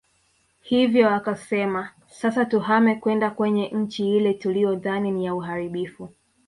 [0.61, 6.09] Hivyo wakasema sasa tuhame kwenda kwenye nchi ile tuliyodhani ni ya uharibifu